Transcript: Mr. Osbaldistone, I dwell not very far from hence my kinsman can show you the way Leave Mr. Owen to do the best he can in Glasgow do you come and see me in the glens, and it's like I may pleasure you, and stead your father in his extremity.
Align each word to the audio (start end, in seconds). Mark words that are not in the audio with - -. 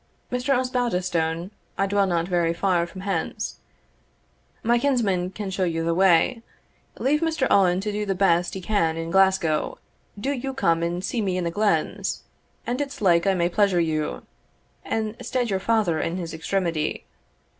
Mr. 0.31 0.57
Osbaldistone, 0.57 1.51
I 1.77 1.85
dwell 1.85 2.07
not 2.07 2.27
very 2.27 2.55
far 2.55 2.87
from 2.87 3.01
hence 3.01 3.59
my 4.63 4.79
kinsman 4.79 5.29
can 5.29 5.51
show 5.51 5.63
you 5.63 5.83
the 5.83 5.93
way 5.93 6.41
Leave 6.97 7.21
Mr. 7.21 7.45
Owen 7.51 7.79
to 7.81 7.91
do 7.91 8.03
the 8.03 8.15
best 8.15 8.55
he 8.55 8.61
can 8.61 8.97
in 8.97 9.11
Glasgow 9.11 9.77
do 10.19 10.31
you 10.31 10.55
come 10.55 10.81
and 10.81 11.03
see 11.03 11.21
me 11.21 11.37
in 11.37 11.43
the 11.43 11.51
glens, 11.51 12.23
and 12.65 12.81
it's 12.81 12.99
like 12.99 13.27
I 13.27 13.35
may 13.35 13.47
pleasure 13.47 13.79
you, 13.79 14.25
and 14.83 15.15
stead 15.23 15.51
your 15.51 15.59
father 15.59 15.99
in 15.99 16.17
his 16.17 16.33
extremity. 16.33 17.05